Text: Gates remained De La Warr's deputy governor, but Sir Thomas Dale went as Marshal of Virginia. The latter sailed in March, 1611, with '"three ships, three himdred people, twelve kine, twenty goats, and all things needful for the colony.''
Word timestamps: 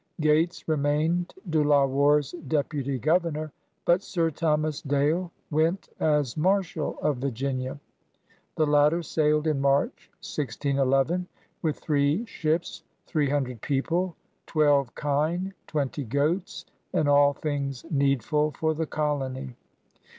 Gates 0.19 0.67
remained 0.67 1.35
De 1.47 1.61
La 1.63 1.85
Warr's 1.85 2.31
deputy 2.47 2.97
governor, 2.97 3.51
but 3.85 4.01
Sir 4.01 4.31
Thomas 4.31 4.81
Dale 4.81 5.31
went 5.51 5.89
as 5.99 6.35
Marshal 6.35 6.97
of 7.03 7.17
Virginia. 7.17 7.79
The 8.55 8.65
latter 8.65 9.03
sailed 9.03 9.45
in 9.45 9.61
March, 9.61 10.09
1611, 10.17 11.27
with 11.61 11.77
'"three 11.81 12.25
ships, 12.25 12.81
three 13.05 13.29
himdred 13.29 13.61
people, 13.61 14.15
twelve 14.47 14.95
kine, 14.95 15.53
twenty 15.67 16.03
goats, 16.03 16.65
and 16.93 17.07
all 17.07 17.33
things 17.33 17.85
needful 17.91 18.53
for 18.53 18.73
the 18.73 18.87
colony.'' 18.87 19.55